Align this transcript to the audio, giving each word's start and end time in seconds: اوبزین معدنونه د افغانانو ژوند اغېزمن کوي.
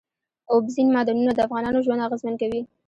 اوبزین 0.53 0.87
معدنونه 0.95 1.31
د 1.35 1.39
افغانانو 1.47 1.83
ژوند 1.85 2.03
اغېزمن 2.07 2.35
کوي. 2.41 2.61